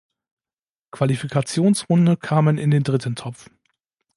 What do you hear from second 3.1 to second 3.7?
Topf.